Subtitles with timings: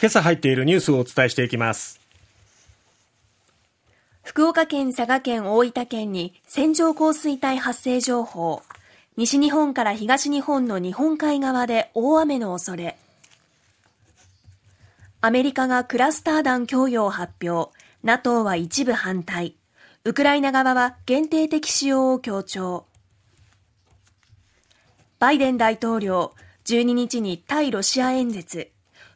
[0.00, 2.00] 今朝入っているニュースをお伝えしていきます。
[4.22, 8.62] 福岡県佐賀県大分県に線状降水帯発生情報。
[9.18, 12.96] 西日本から東日本の日本海側で大雨の恐れ。
[15.20, 17.70] アメリカがクラスター弾供与を発表。
[18.02, 19.54] NATO は一部反対。
[20.04, 22.86] ウクライナ側は限定的使用を強調。
[25.18, 26.32] バイデン大統領
[26.64, 28.70] 12日に対ロシア演説。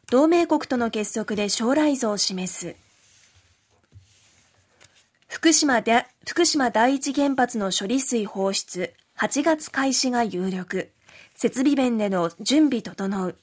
[0.09, 2.75] 同盟国との結束で将来像を示す。
[5.27, 10.91] 福島で福島第一原発の処理水放出8月開始が有力。
[11.35, 13.35] 設備面での準備整う。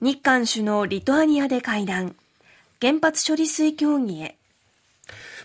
[0.00, 2.16] 日韓首脳リトアニアで会談。
[2.80, 4.37] 原発処理水協議へ。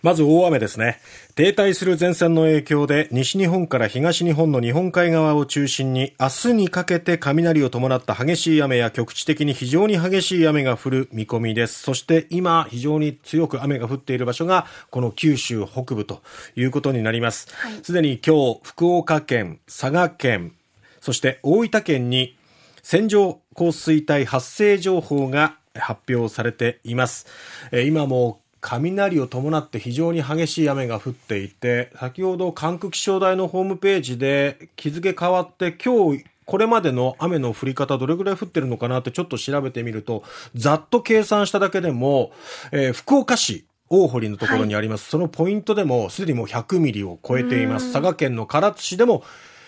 [0.03, 0.99] まず大雨ですね。
[1.35, 11.81] 停滞する前線の影響で西日本から東日本の日本海側を中心に明日にかけて雷を伴った激しい雨や局地的に非常に激しい雨が降る見込みです。
[11.81, 16.21] そして今非常に強く雨が降っている場所がこの九州北部と
[16.57, 17.47] いうことになります。
[17.81, 20.51] す、で、に今日福岡県、佐賀県、
[20.99, 22.35] そして大分県に
[22.81, 27.25] 線状降水帯発生情報が発表されています。
[27.71, 40.23] 今も雷を伴って非常に激しい雨が降っていて、先ほど韓国気象台のホームページで日付変わって今日これまでの雨の降り方どれぐらい降ってるのかなってちょっと調べてみると、
[40.55, 42.31] ざっと計算しただけでも、
[42.71, 47.91] えー、福岡市、大堀のところにあります、はい、そのポイントでもすでにもう100ミリを超えています。
[47.91, 49.23] 佐賀県の唐津市でも、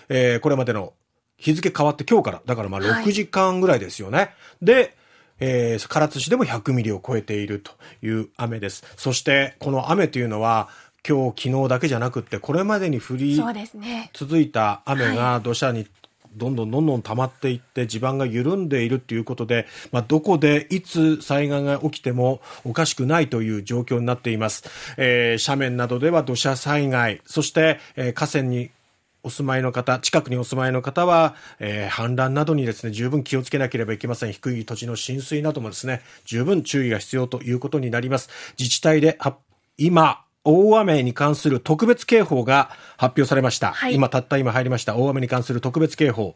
[0.07, 0.93] えー、これまでの
[1.38, 4.17] 日付変わって今日から、だからまあ6時間ぐらいですよね。
[4.17, 4.29] はい、
[4.61, 4.95] で、
[5.39, 7.72] えー、唐津市でも100ミリを超えていると
[8.05, 8.83] いう雨です。
[8.97, 10.69] そして、この雨というのは、
[11.08, 13.39] 今日、昨日だけじゃなくて、これまでに降り
[14.13, 15.88] 続いた雨が土砂に
[16.36, 24.63] どんどんどんどん溜まっていって地盤が緩んでいるということで、まあ、どこでいつ災害が起きてもおかしくないという状況になっています。
[24.97, 28.69] えー、斜面などでは土砂災害、そして、えー、河川に
[29.25, 34.34] お住まいの方、近くにお住まいの方は、えー、氾濫などにですね、十分気をつけなければいけません。
[34.34, 38.30] 低い土地の浸水などもですね、十分注意が必要ということになります。
[38.59, 39.18] 自治体で
[39.78, 43.73] 今、大雨に関する特別警報が発表されました。
[43.73, 46.35] はい、今、たった今入りました大雨に関する特別警報。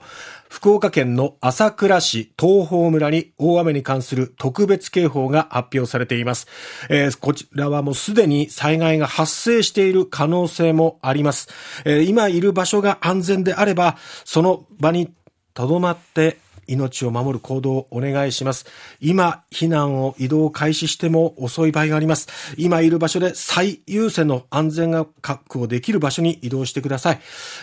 [0.50, 6.48] 福岡県の朝倉市東峰村に大雨に関する特別警報が発表されています。
[6.90, 11.48] えー、こちらはもうすでに災害が発生している可能性もあります。
[11.86, 13.96] えー、今いる場所が安全であれば、
[14.26, 15.14] その場に
[15.54, 16.38] 留まって
[16.70, 18.66] 命を守る行動をお願いします。
[19.02, 22.28] 今、避難を移動開始しても遅い場合があります。
[22.58, 27.20] 今いる場所で最優先の安全が確保できる場所に移動してください。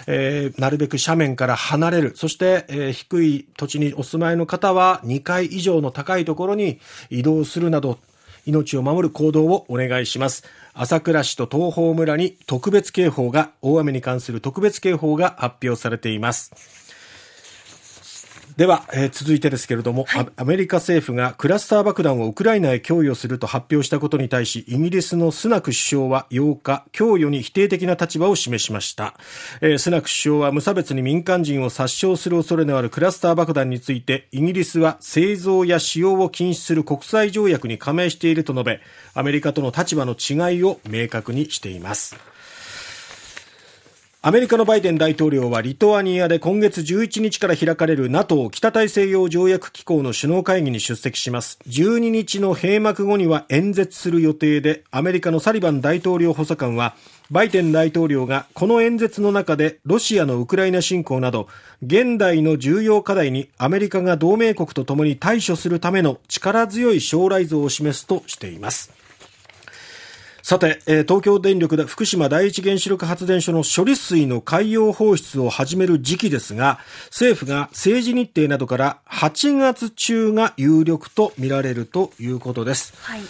[0.06, 2.12] えー、なるべく斜面から離れる。
[2.16, 6.80] そして、えー、低い土地にお住まいの方は2階以上の高いところに
[7.10, 7.98] 移動するなど、
[8.46, 10.44] 命を守る行動をお願いします。
[10.72, 16.85] 朝倉市と東峰村に特別警報が、大雨に関する特別警報が発表されています。
[18.56, 29.12] では、えー、続いてですけれども、はい、アメリカ政府がクラスター爆弾をウクライナへ供与すると発表したことに対し、イギリスのスナク首相は8日、供与に否定的な立場を示しました。
[29.60, 38.80] えー、スナク首相は無差別に民間人を殺傷する恐れのあるクラスター爆弾について、イギリスは製造や使用を禁止する国際条約に加盟していると述べ、
[39.12, 42.16] アメリカとの立場の違いを明確にしています。
[44.26, 51.60] アメリカのバイデン大統領はリトアニアで今月11日から開かれる NATO 北大西洋条約機構の首脳会議に出席します。
[51.68, 56.96] 12日の閉幕後には演説する予定で、アメリカのサリバン大統領補佐官は、
[57.30, 61.46] バイデン大統領がこの演説の中でロシアのウクライナ侵攻など
[61.84, 69.05] 現代の重要課題にアメリカが同盟国とともに対処するための力強い将来像を示すとしています。
[70.48, 82.94] さて、えー、東京電力で福島第一原子力発電所の処理水の海洋放出を始める時期ですが、政府が政治日程などから8月中が有力とみられるということです。
[83.00, 83.22] はい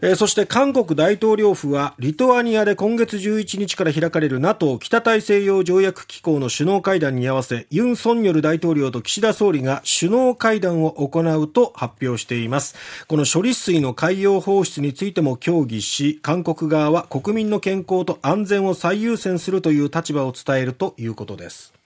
[0.00, 12.76] えー、そして韓国大統領府はリトアニアで今月11日から開かれる NATO 北大西洋条約機構の首脳会談に合わせユン・ソンニョル大統領と岸田総理が首脳会談を行うと発表しています。
[13.06, 21.81] この処理水の海洋放出についても協議し韓国側は国民の健康と安全を最優先するという立場を伝えるということです。